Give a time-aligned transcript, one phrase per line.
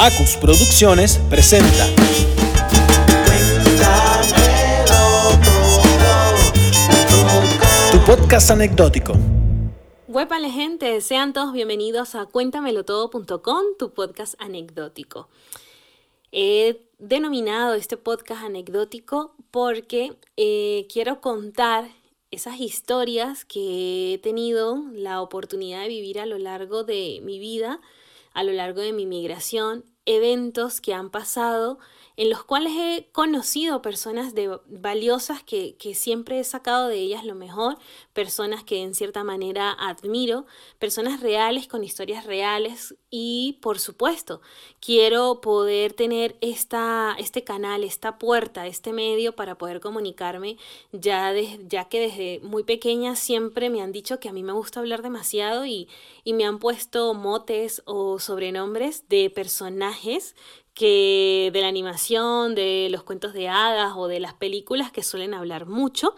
[0.00, 1.86] Acus Producciones presenta.
[7.90, 9.14] Tu podcast anecdótico.
[10.06, 15.28] Huépale gente, sean todos bienvenidos a cuéntamelotodo.com, tu podcast anecdótico.
[16.30, 21.88] He denominado este podcast anecdótico porque eh, quiero contar
[22.30, 27.80] esas historias que he tenido la oportunidad de vivir a lo largo de mi vida,
[28.32, 31.78] a lo largo de mi migración, eventos que han pasado
[32.18, 37.24] en los cuales he conocido personas de, valiosas que, que, siempre he sacado de ellas
[37.24, 37.78] lo mejor,
[38.12, 40.44] personas que en cierta manera admiro,
[40.80, 44.40] personas reales con historias reales y por supuesto
[44.80, 50.56] quiero poder tener esta, este canal, esta puerta, este medio para poder comunicarme
[50.90, 51.32] ya,
[51.68, 55.02] ya que desde muy pequeña siempre me han dicho que a mí me gusta hablar
[55.02, 55.88] demasiado y,
[56.24, 60.34] y me han puesto motes o sobrenombres de personajes
[60.78, 65.34] que de la animación, de los cuentos de hadas o de las películas que suelen
[65.34, 66.14] hablar mucho.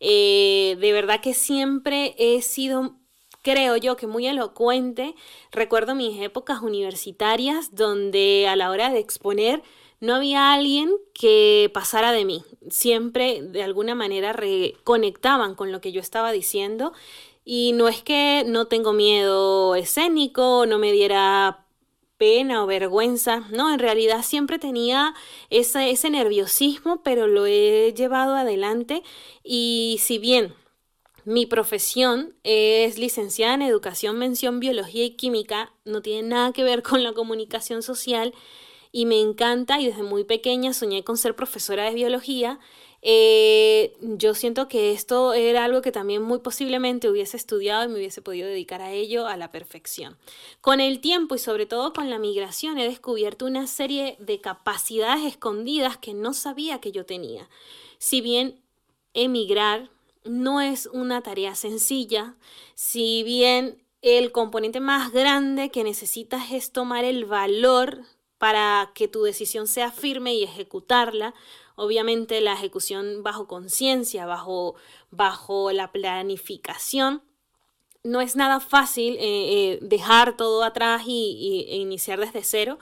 [0.00, 2.96] Eh, de verdad que siempre he sido
[3.42, 5.14] creo yo que muy elocuente.
[5.52, 9.62] Recuerdo mis épocas universitarias donde a la hora de exponer
[10.00, 12.42] no había alguien que pasara de mí.
[12.68, 16.92] Siempre de alguna manera reconectaban con lo que yo estaba diciendo.
[17.44, 21.64] Y no es que no tengo miedo escénico, no me diera
[22.20, 23.46] pena o vergüenza.
[23.50, 25.14] No, en realidad siempre tenía
[25.48, 29.02] ese, ese nerviosismo, pero lo he llevado adelante
[29.42, 30.54] y si bien
[31.24, 36.82] mi profesión es licenciada en educación, mención, biología y química, no tiene nada que ver
[36.88, 38.34] con la comunicación social
[38.92, 42.60] y me encanta y desde muy pequeña soñé con ser profesora de biología
[43.02, 47.94] eh, yo siento que esto era algo que también muy posiblemente hubiese estudiado y me
[47.94, 50.18] hubiese podido dedicar a ello a la perfección.
[50.60, 55.24] Con el tiempo y sobre todo con la migración he descubierto una serie de capacidades
[55.24, 57.48] escondidas que no sabía que yo tenía.
[57.98, 58.60] Si bien
[59.14, 59.88] emigrar
[60.24, 62.34] no es una tarea sencilla,
[62.74, 68.02] si bien el componente más grande que necesitas es tomar el valor
[68.38, 71.34] para que tu decisión sea firme y ejecutarla,
[71.80, 74.74] Obviamente la ejecución bajo conciencia, bajo,
[75.10, 77.22] bajo la planificación,
[78.04, 82.78] no es nada fácil eh, eh, dejar todo atrás y, e iniciar desde cero.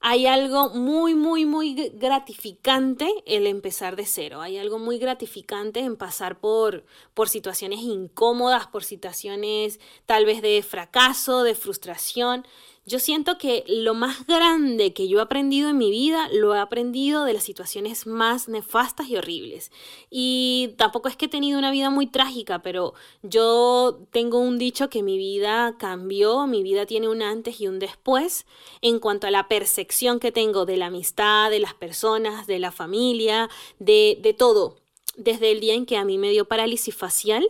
[0.00, 4.40] Hay algo muy, muy, muy gratificante el empezar de cero.
[4.40, 10.60] Hay algo muy gratificante en pasar por, por situaciones incómodas, por situaciones tal vez de
[10.64, 12.44] fracaso, de frustración.
[12.88, 16.58] Yo siento que lo más grande que yo he aprendido en mi vida lo he
[16.58, 19.70] aprendido de las situaciones más nefastas y horribles.
[20.08, 24.88] Y tampoco es que he tenido una vida muy trágica, pero yo tengo un dicho
[24.88, 28.46] que mi vida cambió, mi vida tiene un antes y un después
[28.80, 32.72] en cuanto a la percepción que tengo de la amistad, de las personas, de la
[32.72, 34.78] familia, de, de todo.
[35.14, 37.46] Desde el día en que a mí me dio parálisis facial,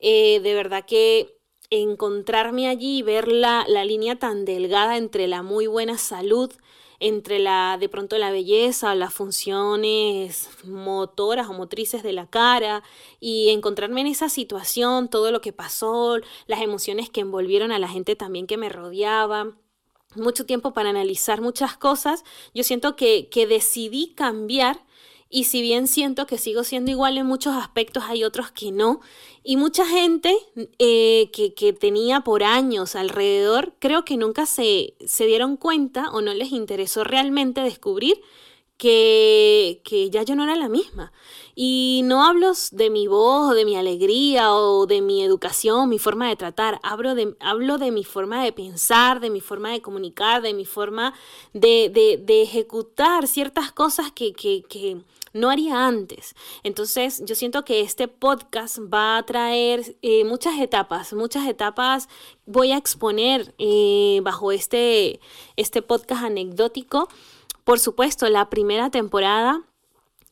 [0.00, 1.36] eh, de verdad que
[1.72, 6.52] encontrarme allí y ver la, la línea tan delgada entre la muy buena salud,
[7.00, 12.82] entre la de pronto la belleza, las funciones motoras o motrices de la cara
[13.20, 17.88] y encontrarme en esa situación, todo lo que pasó, las emociones que envolvieron a la
[17.88, 19.52] gente también que me rodeaba
[20.14, 22.22] mucho tiempo para analizar muchas cosas,
[22.54, 24.84] yo siento que, que decidí cambiar
[25.34, 29.00] y si bien siento que sigo siendo igual en muchos aspectos, hay otros que no.
[29.42, 30.36] Y mucha gente
[30.78, 36.20] eh, que, que, tenía por años alrededor, creo que nunca se, se dieron cuenta o
[36.20, 38.20] no les interesó realmente descubrir
[38.76, 41.12] que, que, ya yo no era la misma.
[41.54, 46.28] Y no hablo de mi voz de mi alegría o de mi educación, mi forma
[46.28, 50.42] de tratar, hablo de, hablo de mi forma de pensar, de mi forma de comunicar,
[50.42, 51.14] de mi forma
[51.54, 55.00] de, de, de ejecutar ciertas cosas que, que, que
[55.32, 56.34] no haría antes.
[56.62, 62.08] Entonces yo siento que este podcast va a traer eh, muchas etapas, muchas etapas
[62.46, 65.20] voy a exponer eh, bajo este,
[65.56, 67.08] este podcast anecdótico.
[67.64, 69.62] Por supuesto, la primera temporada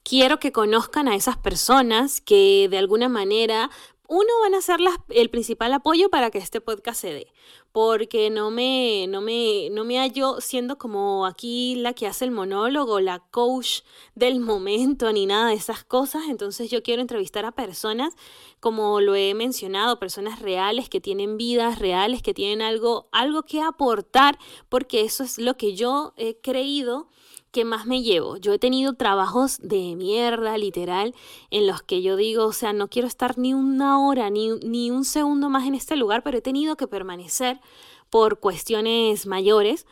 [0.03, 3.71] quiero que conozcan a esas personas que de alguna manera
[4.11, 4.81] uno van a ser
[5.11, 7.33] el principal apoyo para que este podcast se dé,
[7.71, 12.33] porque no me, no me, no me hallo siendo como aquí la que hace el
[12.33, 13.83] monólogo, la coach
[14.17, 16.25] del momento, ni nada de esas cosas.
[16.29, 18.15] Entonces yo quiero entrevistar a personas,
[18.61, 23.61] como lo he mencionado, personas reales que tienen vidas reales, que tienen algo, algo que
[23.61, 27.09] aportar, porque eso es lo que yo he creído
[27.51, 28.37] ¿qué más me llevo?
[28.37, 31.15] Yo he tenido trabajos de mierda, literal,
[31.51, 34.91] en los que yo digo, o sea, no quiero estar ni una hora, ni, ni
[34.91, 37.61] un segundo más en este lugar, pero he tenido que permanecer
[38.09, 39.87] por cuestiones mayores.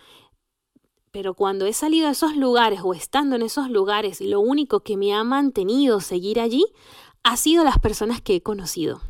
[1.10, 4.96] pero cuando he salido a esos lugares o estando en esos lugares, lo único que
[4.96, 6.64] me ha mantenido seguir allí
[7.22, 9.00] ha sido las personas que he conocido.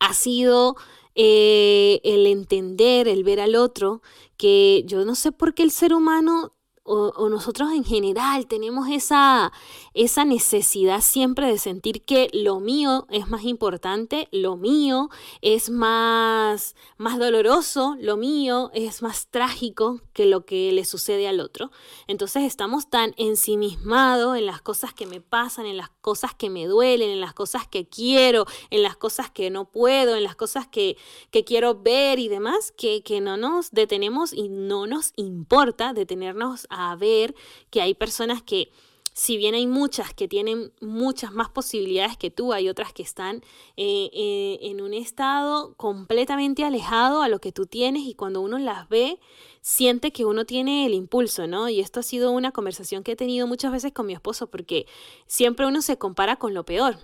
[0.00, 0.76] Ha sido
[1.14, 4.02] eh, el entender, el ver al otro,
[4.36, 6.52] que yo no sé por qué el ser humano
[6.86, 9.52] o, nosotros en general tenemos esa,
[9.94, 15.10] esa necesidad siempre de sentir que lo mío es más importante, lo mío
[15.42, 21.40] es más, más doloroso, lo mío es más trágico que lo que le sucede al
[21.40, 21.70] otro.
[22.06, 26.66] Entonces estamos tan ensimismados en las cosas que me pasan, en las cosas que me
[26.66, 30.66] duelen, en las cosas que quiero, en las cosas que no puedo, en las cosas
[30.68, 30.96] que,
[31.30, 36.66] que quiero ver y demás, que, que no nos detenemos y no nos importa detenernos
[36.98, 37.34] ver
[37.70, 38.70] que hay personas que,
[39.12, 43.36] si bien hay muchas que tienen muchas más posibilidades que tú, hay otras que están
[43.76, 48.58] eh, eh, en un estado completamente alejado a lo que tú tienes y cuando uno
[48.58, 49.18] las ve,
[49.62, 51.68] siente que uno tiene el impulso, ¿no?
[51.68, 54.86] Y esto ha sido una conversación que he tenido muchas veces con mi esposo porque
[55.26, 56.98] siempre uno se compara con lo peor.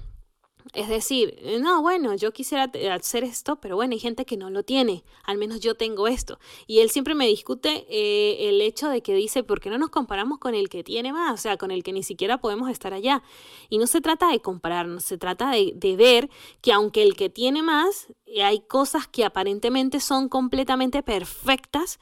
[0.75, 4.49] Es decir, eh, no, bueno, yo quisiera hacer esto, pero bueno, hay gente que no
[4.49, 6.39] lo tiene, al menos yo tengo esto.
[6.67, 9.91] Y él siempre me discute eh, el hecho de que dice, ¿por qué no nos
[9.91, 11.35] comparamos con el que tiene más?
[11.35, 13.23] O sea, con el que ni siquiera podemos estar allá.
[13.69, 16.31] Y no se trata de compararnos, se trata de, ver
[16.63, 21.99] que aunque el que tiene más, eh, hay cosas que aparentemente son completamente perfectas,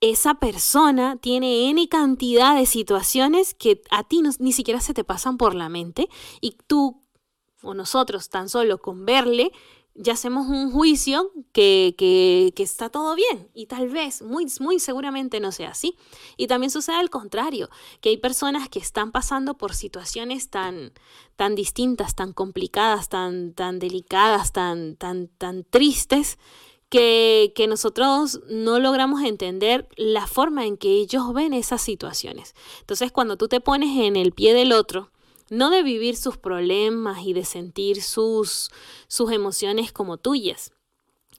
[0.00, 5.36] esa persona tiene N cantidad de situaciones que a ti ni siquiera se te pasan
[5.36, 6.08] por la mente
[6.40, 6.99] y tú
[7.62, 9.52] o nosotros tan solo con verle,
[9.94, 14.78] ya hacemos un juicio que, que, que, está todo bien y tal vez, muy, muy
[14.78, 15.96] seguramente no sea así.
[16.36, 17.68] Y también sucede al contrario,
[18.00, 20.92] que hay personas que están pasando por situaciones tan,
[21.36, 26.38] tan distintas, tan complicadas, tan, tan delicadas, tan, tan, tan tristes,
[26.88, 32.54] que, que nosotros no logramos entender la forma en que ellos ven esas situaciones.
[32.80, 35.10] Entonces, cuando tú te pones en el pie del otro,
[35.50, 38.70] no de vivir sus problemas y de sentir sus,
[39.08, 40.72] sus emociones como tuyas.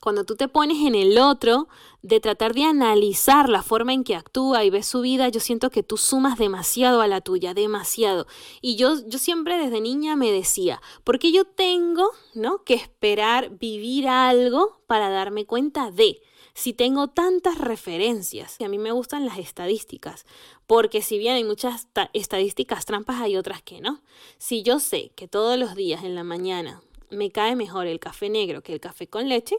[0.01, 1.67] Cuando tú te pones en el otro,
[2.01, 5.69] de tratar de analizar la forma en que actúa y ve su vida, yo siento
[5.69, 8.25] que tú sumas demasiado a la tuya, demasiado.
[8.61, 12.63] Y yo, yo siempre desde niña me decía, ¿por qué yo tengo ¿no?
[12.63, 16.19] que esperar vivir algo para darme cuenta de?
[16.53, 18.55] Si tengo tantas referencias?
[18.59, 20.25] Y a mí me gustan las estadísticas,
[20.67, 24.01] porque si bien hay muchas estadísticas trampas, hay otras que no.
[24.37, 28.29] Si yo sé que todos los días en la mañana me cae mejor el café
[28.29, 29.57] negro que el café con leche,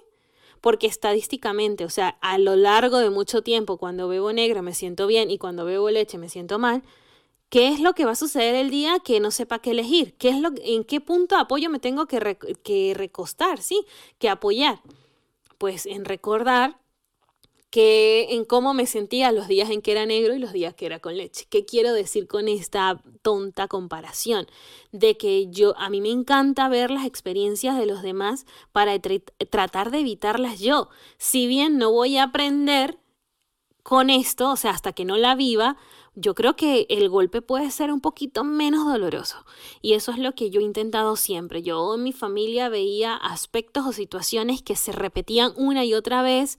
[0.61, 5.07] porque estadísticamente, o sea, a lo largo de mucho tiempo, cuando bebo negro me siento
[5.07, 6.83] bien y cuando bebo leche me siento mal,
[7.49, 10.15] ¿qué es lo que va a suceder el día que no sepa qué elegir?
[10.15, 13.61] ¿Qué es lo, ¿En qué punto de apoyo me tengo que, que recostar?
[13.61, 13.85] ¿Sí?
[14.19, 14.81] Que apoyar.
[15.59, 16.79] Pues en recordar
[17.73, 20.85] que en cómo me sentía los días en que era negro y los días que
[20.85, 21.47] era con leche.
[21.49, 24.47] ¿Qué quiero decir con esta tonta comparación?
[24.93, 29.91] De que yo a mí me encanta ver las experiencias de los demás para tratar
[29.91, 30.91] de evitarlas yo.
[31.17, 32.99] Si bien no voy a aprender
[33.83, 35.79] con esto, o sea, hasta que no la viva,
[36.15, 39.47] yo creo que el golpe puede ser un poquito menos doloroso.
[39.81, 41.63] Y eso es lo que yo he intentado siempre.
[41.63, 46.59] Yo en mi familia veía aspectos o situaciones que se repetían una y otra vez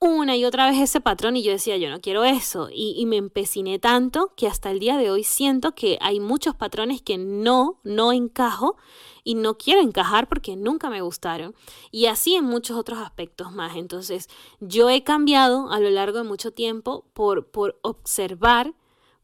[0.00, 2.68] una y otra vez ese patrón y yo decía, yo no quiero eso.
[2.72, 7.02] Y, me empeciné tanto que hasta el día de hoy siento que hay muchos patrones
[7.02, 8.76] que no, no encajo
[9.24, 11.54] y no quiero encajar porque nunca me gustaron.
[11.90, 13.76] Y así en muchos otros aspectos más.
[13.76, 14.28] Entonces,
[14.60, 18.74] yo he cambiado a lo largo de mucho tiempo por, por observar,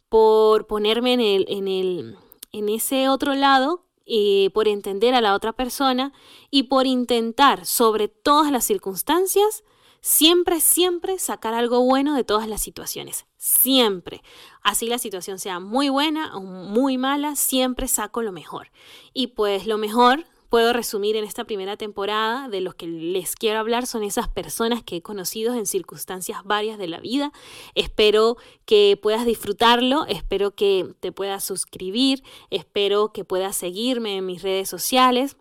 [0.09, 2.16] por ponerme en, el, en, el,
[2.52, 6.12] en ese otro lado eh, por entender a la otra persona
[6.50, 9.64] y por intentar sobre todas las circunstancias
[10.07, 13.25] Siempre, siempre sacar algo bueno de todas las situaciones.
[13.39, 14.21] Siempre.
[14.63, 18.71] Así la situación sea muy buena o muy mala, siempre saco lo mejor.
[19.15, 23.61] Y pues lo mejor puedo resumir en esta primera temporada de los que les quiero
[23.61, 27.33] hablar son esas personas que he conocido en circunstancias varias de la vida.
[27.75, 34.43] Espero que puedas disfrutarlo, espero que te puedas suscribir, espero que puedas seguirme en mis
[34.43, 35.39] redes sociales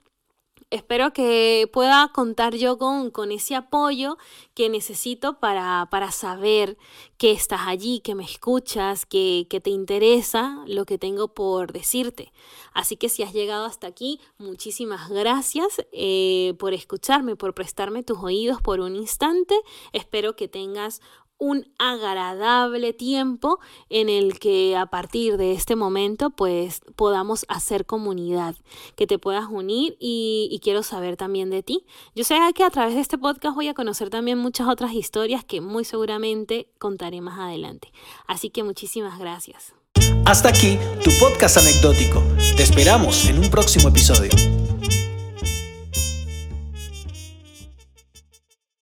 [0.73, 4.17] espero que pueda contar yo con, con ese apoyo
[4.55, 6.77] que necesito para, para, saber
[7.17, 12.33] que estás allí, que me escuchas, que, que te interesa lo que tengo por decirte.
[12.73, 18.17] Así que si has llegado hasta aquí, muchísimas gracias eh, por escucharme, por prestarme tus
[18.17, 19.55] oídos por un instante.
[19.91, 21.01] Espero que tengas
[21.43, 23.59] un agradable tiempo
[23.89, 28.55] en el que a partir de este momento pues podamos hacer comunidad,
[28.95, 31.85] que te puedas unir y, y, quiero saber también de ti.
[32.15, 35.43] Yo sé que a través de este podcast voy a conocer también muchas otras historias
[35.43, 37.91] que muy seguramente contaré más adelante.
[38.25, 39.73] Así que muchísimas gracias.
[40.25, 42.23] Hasta aquí tu podcast anecdótico.
[42.55, 44.29] Te esperamos en un próximo episodio.